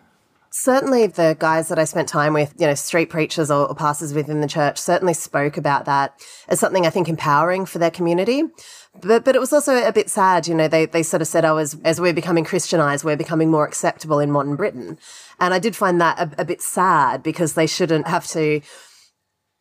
[0.53, 4.13] Certainly, the guys that I spent time with, you know, street preachers or, or, pastors
[4.13, 8.43] within the church, certainly spoke about that as something I think empowering for their community.
[9.01, 10.67] But but it was also a bit sad, you know.
[10.67, 14.19] They they sort of said, "Oh, as as we're becoming Christianized, we're becoming more acceptable
[14.19, 14.99] in modern Britain,"
[15.39, 18.61] and I did find that a, a bit sad because they shouldn't have to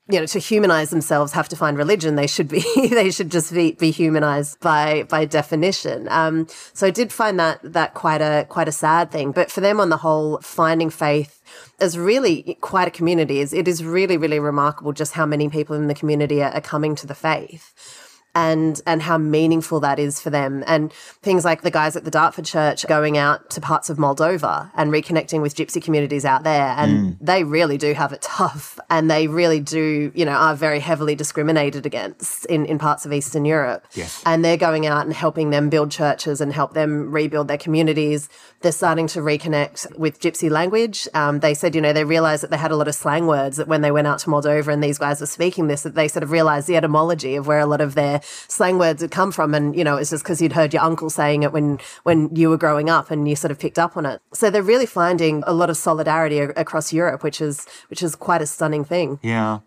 [0.10, 2.15] you know, to humanize themselves have to find religion.
[2.15, 6.08] They should be, they should just be, be humanized by, by definition.
[6.10, 9.32] Um, so I did find that, that quite a, quite a sad thing.
[9.32, 11.41] But for them on the whole, finding faith
[11.80, 13.39] is really quite a community.
[13.39, 16.62] Is it is really, really remarkable just how many people in the community are, are
[16.62, 20.63] coming to the faith and and how meaningful that is for them.
[20.68, 24.72] And things like the guys at the Dartford church going out to parts of Moldova
[24.76, 26.76] and reconnecting with gypsy communities out there.
[26.78, 27.18] And mm.
[27.20, 28.80] they really do have it tough.
[28.89, 33.13] And they really do you know are very heavily discriminated against in in parts of
[33.13, 33.86] Eastern Europe.
[33.94, 34.24] Yes.
[34.26, 38.30] and they're going out and helping them build churches and help them rebuild their communities
[38.62, 42.52] they're starting to reconnect with gypsy language um, they said you know they realized that
[42.52, 44.84] they had a lot of slang words that when they went out to Moldova and
[44.84, 47.65] these guys were speaking this that they sort of realized the etymology of where a
[47.65, 49.54] lot of their slang words had come from.
[49.54, 52.50] And, you know, it's just because you'd heard your uncle saying it when, when you
[52.50, 54.22] were growing up and you sort of picked up on it.
[54.34, 58.41] So they're really finding a lot of solidarity across Europe, which is, which is quite
[58.41, 59.19] a stunning thing.
[59.22, 59.60] Yeah.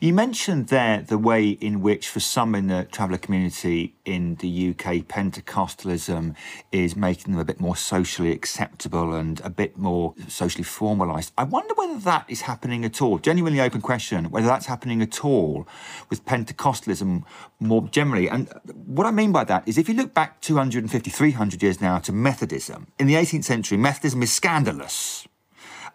[0.00, 4.70] You mentioned there the way in which, for some in the traveller community in the
[4.70, 6.34] UK, Pentecostalism
[6.70, 11.32] is making them a bit more socially acceptable and a bit more socially formalised.
[11.36, 13.18] I wonder whether that is happening at all.
[13.18, 15.66] Genuinely open question, whether that's happening at all
[16.10, 17.24] with Pentecostalism
[17.58, 18.28] more generally.
[18.28, 21.98] And what I mean by that is if you look back 250, 300 years now
[21.98, 25.26] to Methodism, in the 18th century, Methodism is scandalous.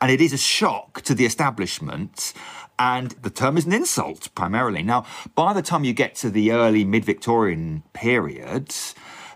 [0.02, 2.34] And it is a shock to the establishment
[2.82, 4.82] and the term is an insult primarily.
[4.82, 8.74] Now, by the time you get to the early mid Victorian period,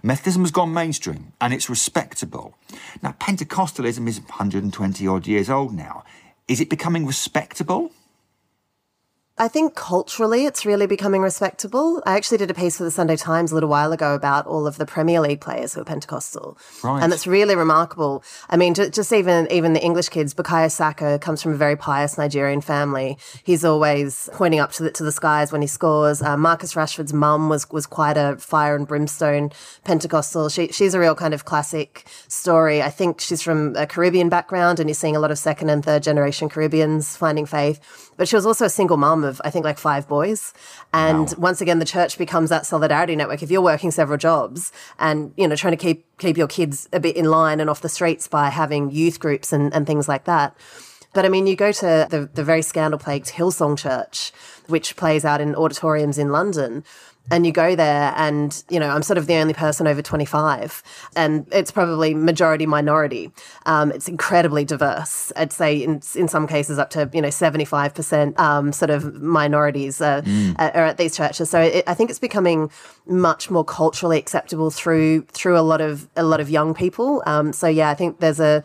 [0.02, 2.56] Methodism has gone mainstream and it's respectable.
[3.04, 6.04] Now, Pentecostalism is 120 odd years old now.
[6.48, 7.92] Is it becoming respectable?
[9.38, 12.02] I think culturally it's really becoming respectable.
[12.06, 14.66] I actually did a piece for the Sunday Times a little while ago about all
[14.66, 16.58] of the Premier League players who are Pentecostal.
[16.82, 17.04] Right.
[17.04, 18.24] And it's really remarkable.
[18.50, 22.18] I mean, just even even the English kids, Bukayo Saka comes from a very pious
[22.18, 23.18] Nigerian family.
[23.44, 26.22] He's always pointing up to the, to the skies when he scores.
[26.22, 29.52] Uh, Marcus Rashford's mum was was quite a fire and brimstone
[29.84, 30.48] Pentecostal.
[30.48, 32.82] She, she's a real kind of classic story.
[32.82, 35.84] I think she's from a Caribbean background and you're seeing a lot of second and
[35.84, 37.82] third generation Caribbeans finding faith.
[38.16, 40.54] But she was also a single mum of, I think, like five boys.
[40.94, 41.36] And wow.
[41.38, 43.44] once again, the church becomes that solidarity network.
[43.44, 47.00] If you're working several jobs and, you know, trying to keep, keep your kids a
[47.00, 50.26] bit in line and off the streets by having youth groups and, and things like
[50.26, 50.56] that.
[51.14, 54.34] But I mean, you go to the, the very scandal plagued Hillsong Church,
[54.68, 56.84] which plays out in auditoriums in London
[57.32, 60.84] and you go there and you know i'm sort of the only person over 25
[61.16, 63.32] and it's probably majority minority.
[63.66, 65.32] Um, it's incredibly diverse.
[65.36, 70.02] I'd say in, in some cases up to you know 75% um, sort of minorities
[70.02, 70.56] uh, mm.
[70.60, 71.50] are at these churches.
[71.50, 72.70] So it, i think it's becoming
[73.06, 77.24] much more culturally acceptable through through a lot of a lot of young people.
[77.26, 78.64] Um, so yeah i think there's a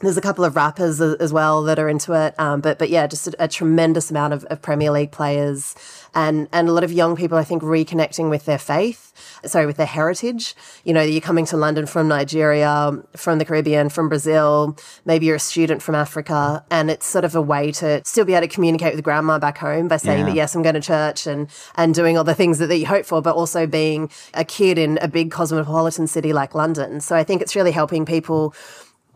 [0.00, 3.06] there's a couple of rappers as well that are into it, um, but but yeah,
[3.06, 5.74] just a, a tremendous amount of, of, Premier League players
[6.14, 9.12] and and a lot of young people, I think, reconnecting with their faith,
[9.44, 10.54] sorry, with their heritage.
[10.84, 14.76] You know, you're coming to London from Nigeria, from the Caribbean, from Brazil.
[15.04, 18.34] Maybe you're a student from Africa, and it's sort of a way to still be
[18.34, 20.26] able to communicate with grandma back home by saying yeah.
[20.26, 22.86] that yes, I'm going to church and and doing all the things that, that you
[22.86, 27.00] hope for, but also being a kid in a big cosmopolitan city like London.
[27.00, 28.54] So I think it's really helping people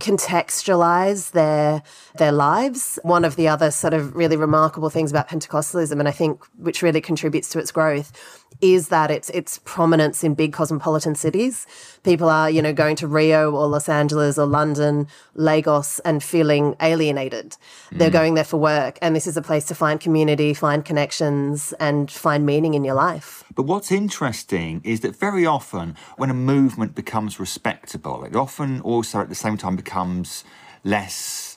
[0.02, 1.82] contextualize their
[2.16, 2.98] their lives.
[3.02, 6.82] One of the other sort of really remarkable things about Pentecostalism, and I think which
[6.82, 11.66] really contributes to its growth, is that it's its prominence in big cosmopolitan cities.
[12.02, 16.76] People are, you know, going to Rio or Los Angeles or London, Lagos, and feeling
[16.80, 17.56] alienated.
[17.90, 17.98] Mm.
[17.98, 21.72] They're going there for work, and this is a place to find community, find connections,
[21.80, 23.44] and find meaning in your life.
[23.54, 29.20] But what's interesting is that very often when a movement becomes respectable, it often also
[29.20, 30.44] at the same time becomes
[30.84, 31.51] less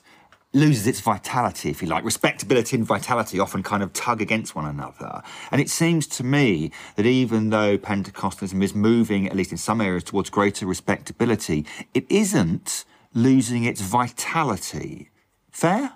[0.56, 2.04] loses its vitality, if you like.
[2.04, 5.22] Respectability and vitality often kind of tug against one another.
[5.52, 9.80] And it seems to me that even though Pentecostalism is moving, at least in some
[9.80, 15.10] areas, towards greater respectability, it isn't losing its vitality.
[15.50, 15.92] Fair?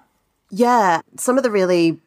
[0.51, 1.01] Yeah.
[1.17, 1.99] Some of the really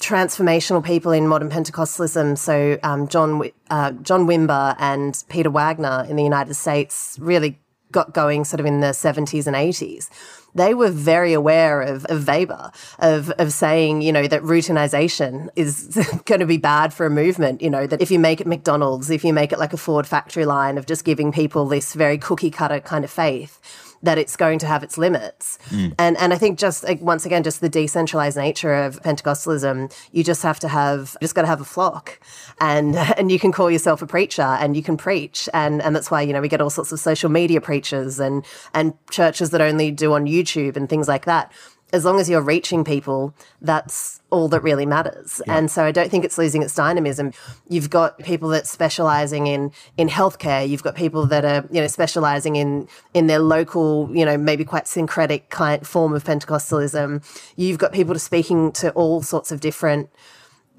[0.00, 6.16] transformational people in modern Pentecostalism, so um, John uh, John Wimber and Peter Wagner in
[6.16, 7.58] the United States, really
[7.92, 10.10] got going sort of in the 70s and 80s
[10.54, 15.96] they were very aware of, of Weber, of, of saying, you know, that routinization is
[16.24, 17.62] going to be bad for a movement.
[17.62, 20.06] You know, that if you make it McDonald's, if you make it like a Ford
[20.06, 24.36] factory line of just giving people this very cookie cutter kind of faith, that it's
[24.36, 25.58] going to have its limits.
[25.68, 25.94] Mm.
[25.98, 30.24] And and I think just like, once again, just the decentralized nature of Pentecostalism, you
[30.24, 32.20] just have to have just got to have a flock,
[32.60, 36.10] and and you can call yourself a preacher and you can preach, and and that's
[36.10, 39.60] why you know we get all sorts of social media preachers and and churches that
[39.60, 41.52] only do on YouTube and things like that
[41.92, 45.40] as long as you're reaching people, that's all that really matters.
[45.46, 45.56] Yeah.
[45.56, 47.32] And so I don't think it's losing its dynamism.
[47.68, 50.68] You've got people that specializing in in healthcare.
[50.68, 54.64] You've got people that are you know specializing in in their local you know maybe
[54.64, 57.24] quite syncretic kind form of Pentecostalism.
[57.56, 60.10] You've got people to speaking to all sorts of different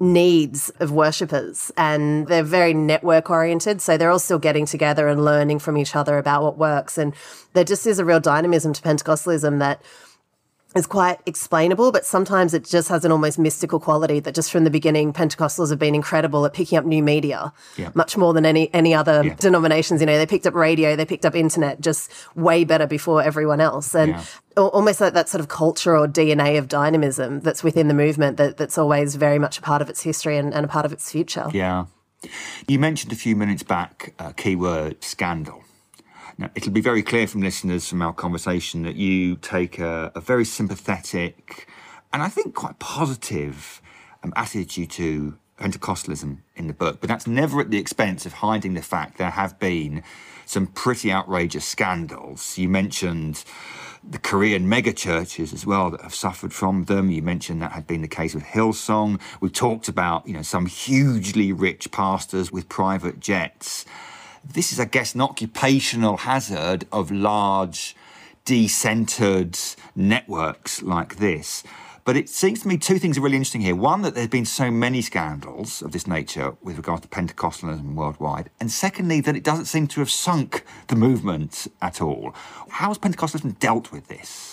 [0.02, 5.22] needs of worshippers and they're very network oriented so they're all still getting together and
[5.22, 7.14] learning from each other about what works and
[7.52, 9.82] there just is a real dynamism to pentecostalism that
[10.76, 14.62] is quite explainable, but sometimes it just has an almost mystical quality that just from
[14.62, 17.90] the beginning, Pentecostals have been incredible at picking up new media, yeah.
[17.94, 19.34] much more than any any other yeah.
[19.34, 20.00] denominations.
[20.00, 23.60] You know, they picked up radio, they picked up internet, just way better before everyone
[23.60, 24.24] else, and yeah.
[24.56, 28.56] almost like that sort of culture or DNA of dynamism that's within the movement that,
[28.56, 31.10] that's always very much a part of its history and, and a part of its
[31.10, 31.48] future.
[31.52, 31.86] Yeah,
[32.68, 35.64] you mentioned a few minutes back uh, keyword scandal.
[36.40, 40.22] Now, it'll be very clear from listeners from our conversation that you take a, a
[40.22, 41.68] very sympathetic
[42.14, 43.82] and I think quite positive
[44.22, 48.72] um, attitude to Pentecostalism in the book, but that's never at the expense of hiding
[48.72, 50.02] the fact there have been
[50.46, 52.56] some pretty outrageous scandals.
[52.56, 53.44] You mentioned
[54.02, 57.10] the Korean megachurches as well that have suffered from them.
[57.10, 59.20] You mentioned that had been the case with Hillsong.
[59.42, 63.84] We've talked about, you know, some hugely rich pastors with private jets.
[64.44, 67.94] This is, I guess, an occupational hazard of large,
[68.44, 71.62] decentered networks like this.
[72.04, 73.76] But it seems to me two things are really interesting here.
[73.76, 78.50] One, that there's been so many scandals of this nature with regard to Pentecostalism worldwide.
[78.58, 82.34] And secondly, that it doesn't seem to have sunk the movement at all.
[82.70, 84.49] How has Pentecostalism dealt with this?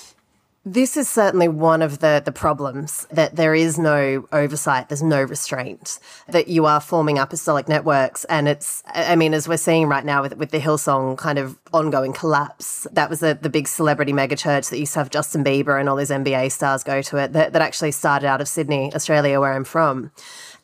[0.70, 5.24] This is certainly one of the, the problems that there is no oversight, there's no
[5.24, 8.26] restraint, that you are forming apostolic networks.
[8.26, 11.58] And it's, I mean, as we're seeing right now with, with the Hillsong kind of
[11.72, 15.80] ongoing collapse, that was the, the big celebrity megachurch that used to have Justin Bieber
[15.80, 18.94] and all these NBA stars go to it, that, that actually started out of Sydney,
[18.94, 20.12] Australia, where I'm from.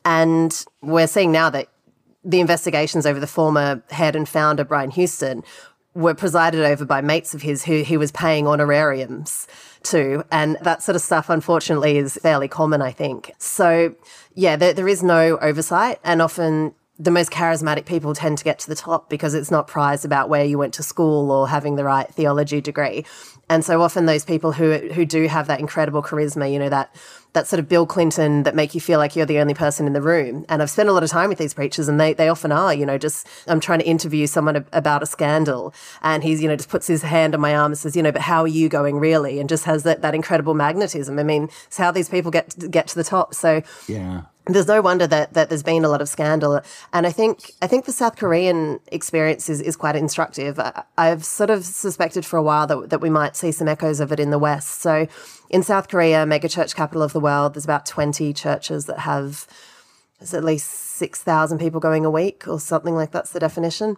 [0.04, 1.70] And we're seeing now that
[2.26, 5.46] the investigations over the former head and founder, Brian Houston,
[5.96, 9.48] were presided over by mates of his who he was paying honorariums
[9.86, 10.26] to.
[10.32, 13.32] And that sort of stuff, unfortunately, is fairly common, I think.
[13.38, 13.96] So,
[14.34, 16.00] yeah, there, there is no oversight.
[16.04, 19.68] And often the most charismatic people tend to get to the top because it's not
[19.68, 23.04] prized about where you went to school or having the right theology degree.
[23.50, 26.96] And so often those people who who do have that incredible charisma, you know, that
[27.34, 29.94] that sort of Bill Clinton that make you feel like you're the only person in
[29.94, 30.46] the room.
[30.50, 32.74] And I've spent a lot of time with these preachers and they, they often are,
[32.74, 36.56] you know, just I'm trying to interview someone about a scandal and he's, you know,
[36.56, 38.70] just puts his hand on my arm and says, you know, but how are you
[38.70, 39.40] going really?
[39.40, 41.18] And just has that, that incredible magnetism.
[41.18, 43.34] I mean, it's how these people get get to the top.
[43.34, 46.60] So yeah there's no wonder that, that there's been a lot of scandal.
[46.92, 50.60] And I think I think the South Korean experience is, is quite instructive.
[50.60, 54.00] I, have sort of suspected for a while that, that we might see some echoes
[54.00, 54.82] of it in the West.
[54.82, 55.08] So
[55.50, 59.48] in South Korea, mega church capital of the world, there's about 20 churches that have
[60.20, 63.98] there's at least 6,000 people going a week or something like that's the definition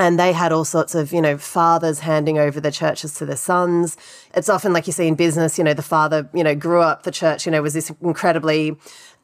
[0.00, 3.36] and they had all sorts of you know fathers handing over the churches to their
[3.36, 3.96] sons
[4.34, 7.02] it's often like you see in business you know the father you know grew up
[7.02, 8.76] the church you know was this incredibly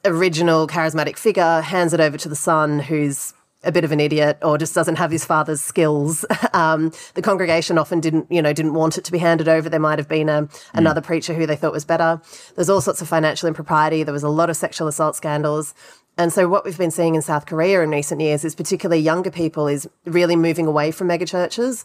[0.06, 3.34] original charismatic figure hands it over to the son who's
[3.64, 6.24] a bit of an idiot or just doesn't have his father's skills.
[6.52, 9.68] Um, the congregation often didn't, you know, didn't want it to be handed over.
[9.68, 11.04] There might have been a, another mm.
[11.04, 12.18] preacher who they thought was better.
[12.54, 14.02] There's all sorts of financial impropriety.
[14.02, 15.74] There was a lot of sexual assault scandals.
[16.16, 19.30] And so what we've been seeing in South Korea in recent years is particularly younger
[19.30, 21.84] people is really moving away from megachurches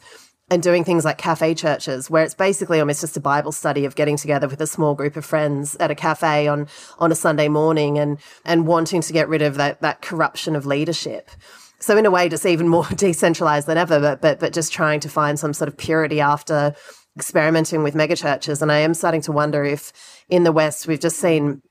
[0.51, 3.95] and doing things like cafe churches where it's basically almost just a bible study of
[3.95, 6.67] getting together with a small group of friends at a cafe on
[6.99, 10.65] on a sunday morning and and wanting to get rid of that that corruption of
[10.65, 11.31] leadership.
[11.79, 14.99] So in a way just even more decentralized than ever but but but just trying
[14.99, 16.75] to find some sort of purity after
[17.15, 18.61] experimenting with megachurches.
[18.61, 19.93] And i am starting to wonder if
[20.29, 21.61] in the west we've just seen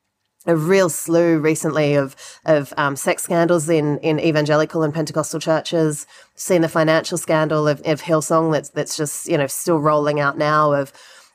[0.47, 6.07] a real slew recently of of um, sex scandals in in evangelical and Pentecostal churches.
[6.35, 10.39] Seen the financial scandal of, of Hillsong that's that's just you know still rolling out
[10.39, 10.93] now of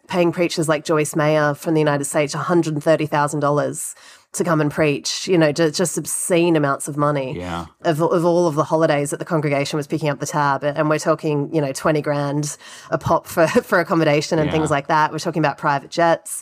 [0.08, 3.96] paying preachers like Joyce Meyer from the United States one hundred and thirty thousand dollars
[4.34, 5.28] to come and preach.
[5.28, 7.38] You know, just, just obscene amounts of money.
[7.38, 7.68] Yeah.
[7.82, 10.90] Of of all of the holidays that the congregation was picking up the tab, and
[10.90, 12.58] we're talking you know twenty grand
[12.90, 14.52] a pop for for accommodation and yeah.
[14.52, 15.12] things like that.
[15.12, 16.42] We're talking about private jets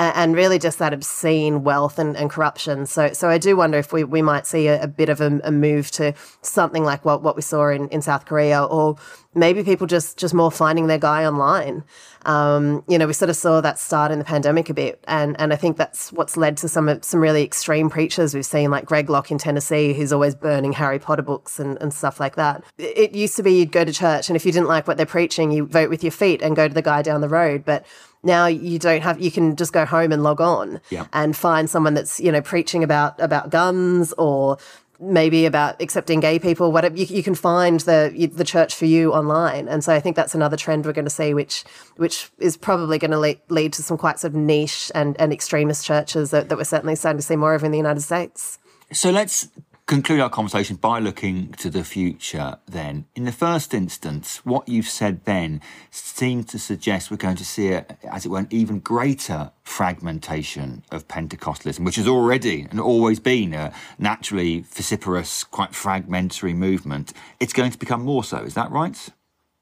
[0.00, 2.86] and really just that obscene wealth and, and corruption.
[2.86, 5.40] So, so I do wonder if we, we might see a, a bit of a,
[5.44, 8.96] a, move to something like what, what we saw in, in South Korea, or
[9.34, 11.84] maybe people just just more finding their guy online.
[12.26, 15.38] Um, you know, we sort of saw that start in the pandemic a bit, and
[15.38, 18.86] and I think that's what's led to some some really extreme preachers we've seen, like
[18.86, 22.64] Greg Locke in Tennessee, who's always burning Harry Potter books and, and stuff like that.
[22.78, 25.06] It used to be you'd go to church, and if you didn't like what they're
[25.06, 27.84] preaching, you vote with your feet and go to the guy down the road, but
[28.22, 31.06] now you don't have you can just go home and log on yeah.
[31.12, 34.58] and find someone that's you know preaching about about guns or
[35.00, 36.94] maybe about accepting gay people whatever.
[36.96, 39.68] You, you can find the the church for you online.
[39.68, 41.64] And so i think that's another trend we're going to see which
[41.96, 45.32] which is probably going to lead, lead to some quite sort of niche and, and
[45.32, 48.58] extremist churches that, that we're certainly starting to see more of in the united states.
[48.92, 49.48] So let's
[49.90, 53.06] conclude our conversation by looking to the future then.
[53.16, 55.60] In the first instance, what you've said then
[55.90, 60.84] seems to suggest we're going to see, a, as it were, an even greater fragmentation
[60.92, 67.12] of Pentecostalism, which has already and always been a naturally vociferous, quite fragmentary movement.
[67.40, 68.38] It's going to become more so.
[68.38, 69.08] Is that right?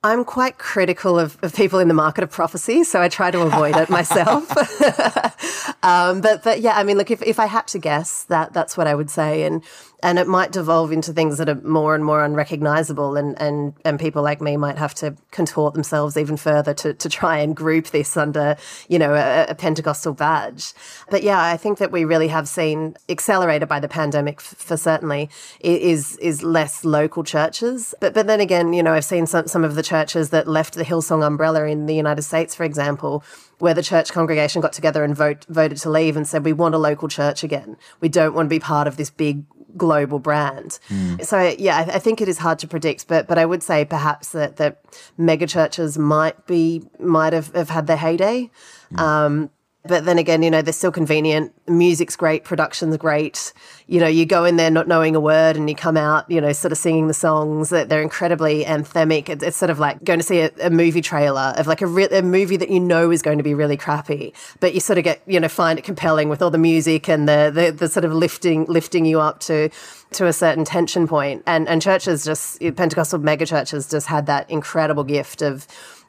[0.04, 3.40] I'm quite critical of, of people in the market of prophecy, so I try to
[3.40, 4.48] avoid it myself.
[5.82, 8.76] um, but but yeah, I mean, look, if, if I had to guess, that that's
[8.76, 9.64] what I would say, and
[10.02, 13.98] and it might devolve into things that are more and more unrecognizable, and and and
[13.98, 17.88] people like me might have to contort themselves even further to to try and group
[17.88, 18.56] this under
[18.88, 20.72] you know a, a Pentecostal badge.
[21.10, 25.30] But yeah, I think that we really have seen accelerated by the pandemic for certainly
[25.60, 27.94] is is less local churches.
[28.00, 30.74] But but then again, you know, I've seen some some of the churches that left
[30.74, 33.24] the Hillsong umbrella in the United States, for example,
[33.58, 36.74] where the church congregation got together and vote, voted to leave and said, we want
[36.74, 37.76] a local church again.
[38.00, 39.44] We don't want to be part of this big
[39.76, 40.78] global brand.
[40.88, 41.24] Mm.
[41.24, 43.84] So yeah, I, I, think it is hard to predict, but but I would say
[43.84, 44.82] perhaps that that
[45.16, 48.50] mega churches might be might have, have had their heyday.
[48.92, 48.98] Mm.
[48.98, 49.50] Um,
[49.88, 51.52] but then again, you know, they're still convenient.
[51.66, 53.52] Music's great, production's great.
[53.86, 56.40] You know, you go in there not knowing a word and you come out, you
[56.40, 57.70] know, sort of singing the songs.
[57.70, 59.28] They're incredibly anthemic.
[59.28, 62.08] It's, sort of like going to see a, a movie trailer of like a, re-
[62.08, 65.04] a movie that you know is going to be really crappy, but you sort of
[65.04, 68.04] get, you know, find it compelling with all the music and the, the, the sort
[68.04, 69.70] of lifting, lifting you up to,
[70.12, 71.42] to a certain tension point.
[71.46, 75.66] And, and churches just, Pentecostal mega churches just had that incredible gift of,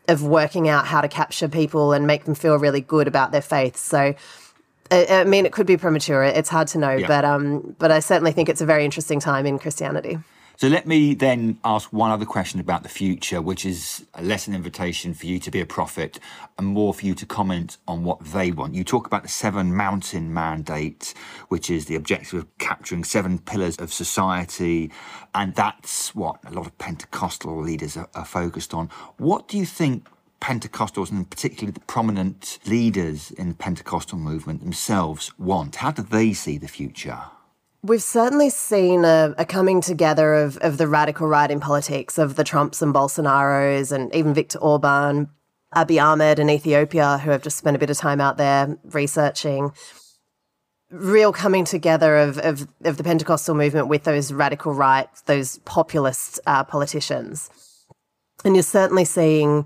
[0.09, 3.41] of working out how to capture people and make them feel really good about their
[3.41, 3.77] faith.
[3.77, 4.15] So,
[4.91, 6.23] I, mean, it could be premature.
[6.23, 7.07] It's hard to know, yeah.
[7.07, 10.17] but um, but I certainly think it's a very interesting time in Christianity.
[10.59, 14.53] So let me then ask one other question about the future, which is less an
[14.53, 16.19] invitation for you to be a prophet
[16.57, 18.75] and more for you to comment on what they want.
[18.75, 21.13] You talk about the Seven Mountain Mandate,
[21.47, 24.91] which is the objective of capturing seven pillars of society.
[25.33, 28.89] And that's what a lot of Pentecostal leaders are, are focused on.
[29.15, 30.09] What do you think
[30.41, 35.77] Pentecostals and particularly the prominent leaders in the Pentecostal movement themselves want?
[35.77, 37.21] How do they see the future?
[37.81, 42.35] We've certainly seen a, a, coming together of, of the radical right in politics, of
[42.35, 45.29] the Trumps and Bolsonaros, and even Viktor Orban,
[45.73, 49.71] Abiy Ahmed in Ethiopia, who have just spent a bit of time out there researching.
[50.91, 56.37] Real coming together of, of, of the Pentecostal movement with those radical right, those populist
[56.45, 57.49] uh, politicians.
[58.43, 59.65] And you're certainly seeing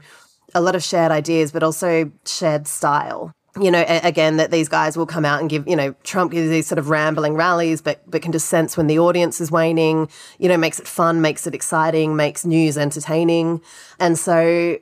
[0.53, 4.97] a lot of shared ideas, but also shared style you know, again, that these guys
[4.97, 8.01] will come out and give, you know, Trump gives these sort of rambling rallies, but
[8.09, 10.09] but can just sense when the audience is waning.
[10.39, 13.61] You know, makes it fun, makes it exciting, makes news entertaining,
[13.99, 14.77] and so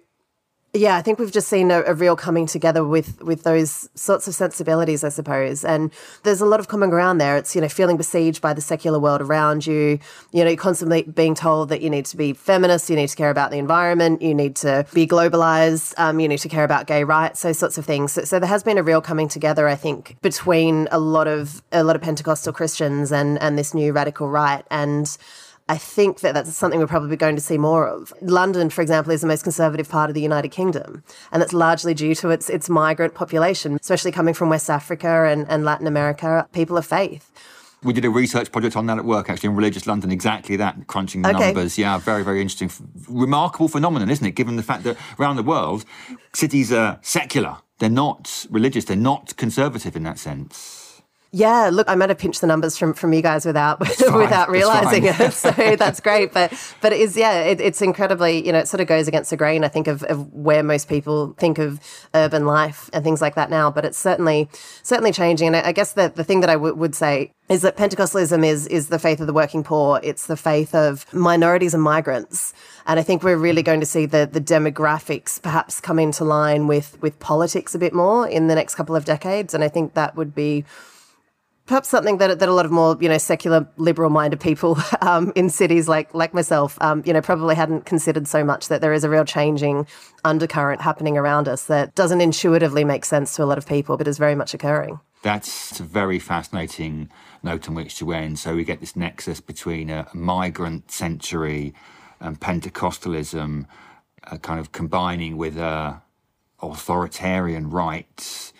[0.74, 4.30] Yeah, I think we've just seen a, a, real coming together with with those sorts
[4.30, 5.66] of sensibilities, I suppose.
[5.66, 5.92] And
[6.24, 7.36] there's a lot of common ground there.
[7.36, 10.00] It's you know feeling besieged by the secular world around you.
[10.32, 13.18] You know, you're constantly being told that you need to be feminist, you need to
[13.18, 16.88] care about the environment, you need to be globalized, um, you need to care about
[16.88, 18.14] gay rights, those sorts of things.
[18.14, 21.62] So, so there has been a real coming together, I think, between a lot of
[21.74, 25.18] a lot of Pentecostal Christians and and this new radical right and.
[25.72, 28.14] I think that that's something we're probably going to see more of.
[28.22, 31.02] London, for example, is the most conservative part of the United Kingdom,
[31.32, 35.48] and that's largely due to its its migrant population, especially coming from West Africa and,
[35.48, 37.32] and Latin America, people of faith.
[37.84, 40.88] We did a research project on that at work, actually, in Religious London, exactly that,
[40.88, 41.46] crunching the okay.
[41.46, 41.78] numbers.
[41.78, 42.70] Yeah, very, very interesting.
[43.08, 45.86] Remarkable phenomenon, isn't it, given the fact that around the world,
[46.34, 47.60] cities are secular.
[47.80, 50.81] They're not religious, they're not conservative in that sense.
[51.34, 55.06] Yeah, look, I might have pinched the numbers from, from you guys without without realizing
[55.06, 55.16] it.
[55.32, 56.34] So that's great.
[56.34, 56.52] But
[56.82, 59.38] but it is yeah, it, it's incredibly you know it sort of goes against the
[59.38, 61.80] grain I think of, of where most people think of
[62.14, 63.72] urban life and things like that now.
[63.72, 64.50] But it's certainly
[64.84, 65.48] certainly changing.
[65.48, 68.46] And I, I guess the the thing that I w- would say is that Pentecostalism
[68.46, 70.02] is is the faith of the working poor.
[70.04, 72.54] It's the faith of minorities and migrants.
[72.86, 76.68] And I think we're really going to see the the demographics perhaps come into line
[76.68, 79.54] with with politics a bit more in the next couple of decades.
[79.54, 80.66] And I think that would be
[81.72, 85.32] perhaps something that, that a lot of more you know secular liberal minded people um,
[85.38, 88.92] in cities like like myself um, you know probably hadn't considered so much that there
[88.92, 89.88] is a real changing
[90.26, 94.06] undercurrent happening around us that doesn't intuitively make sense to a lot of people but
[94.06, 95.00] is very much occurring.
[95.22, 97.10] That's a very fascinating
[97.42, 98.38] note on which to end.
[98.38, 101.74] So we get this nexus between a, migrant century
[102.20, 103.66] and pentecostalism
[104.30, 105.94] uh, kind of combining with uh,
[106.62, 108.52] authoritarian rights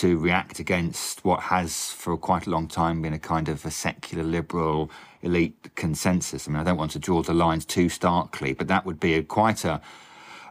[0.00, 3.70] to react against what has for quite a long time been a kind of a
[3.70, 4.90] secular liberal
[5.22, 6.46] elite consensus.
[6.46, 9.14] I mean, I don't want to draw the lines too starkly, but that would be
[9.14, 9.80] a, quite a,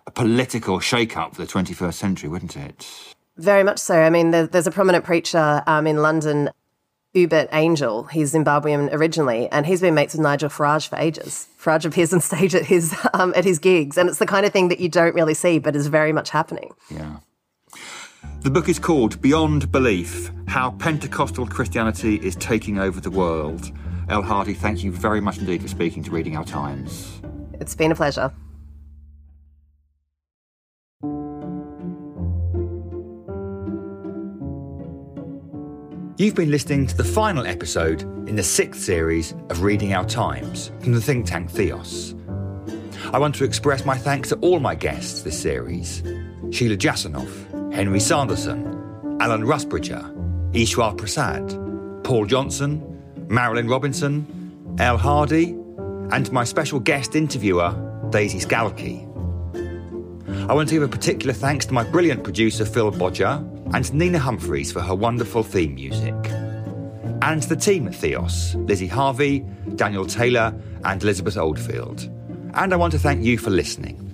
[0.05, 3.15] a political shake-up for the 21st century, wouldn't it?
[3.37, 3.95] Very much so.
[3.95, 6.49] I mean, there, there's a prominent preacher um, in London,
[7.15, 8.03] Uebert Angel.
[8.03, 11.47] He's Zimbabwean originally, and he's been mates with Nigel Farage for ages.
[11.57, 14.51] Farage appears on stage at his um, at his gigs, and it's the kind of
[14.51, 16.73] thing that you don't really see, but is very much happening.
[16.89, 17.17] Yeah.
[18.41, 23.71] The book is called Beyond Belief How Pentecostal Christianity is Taking Over the World.
[24.09, 27.21] Elle Hardy, thank you very much indeed for speaking to Reading Our Times.
[27.59, 28.31] It's been a pleasure.
[36.19, 40.71] You've been listening to the final episode in the sixth series of Reading Our Times
[40.79, 42.15] from the think tank Theos.
[43.13, 46.01] I want to express my thanks to all my guests this series
[46.51, 47.46] Sheila Jasanoff,
[47.77, 48.65] Henry Sanderson,
[49.21, 50.01] Alan Rusbridger,
[50.51, 51.47] Eswar Prasad,
[52.03, 52.81] Paul Johnson,
[53.27, 54.25] Marilynne Robinson,
[54.79, 55.51] Elle Hardy,
[56.11, 57.69] and my special guest interviewer,
[58.09, 59.05] Daisy Scalchi.
[60.49, 64.17] I want to give a particular thanks to my brilliant producer, Phil Bodger, and Nina
[64.17, 66.15] Humphreys for her wonderful theme music.
[67.21, 70.51] And the team at Theos, Lizzie Harvey, Daniel Taylor,
[70.83, 72.09] and Elizabeth Oldfield.
[72.55, 74.06] And I want to thank you for listening.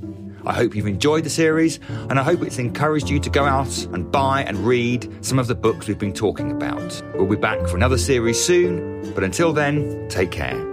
[0.46, 1.80] I hope you've enjoyed the series,
[2.10, 5.48] and I hope it's encouraged you to go out and buy and read some of
[5.48, 7.02] the books we've been talking about.
[7.16, 10.73] We'll be back for another series soon, but until then, take care.